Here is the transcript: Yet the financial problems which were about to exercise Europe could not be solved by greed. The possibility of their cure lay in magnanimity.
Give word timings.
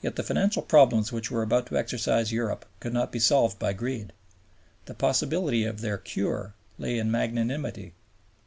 Yet 0.00 0.16
the 0.16 0.22
financial 0.22 0.62
problems 0.62 1.12
which 1.12 1.30
were 1.30 1.42
about 1.42 1.66
to 1.66 1.76
exercise 1.76 2.32
Europe 2.32 2.64
could 2.80 2.94
not 2.94 3.12
be 3.12 3.18
solved 3.18 3.58
by 3.58 3.74
greed. 3.74 4.14
The 4.86 4.94
possibility 4.94 5.64
of 5.64 5.82
their 5.82 5.98
cure 5.98 6.54
lay 6.78 6.96
in 6.98 7.10
magnanimity. 7.10 7.92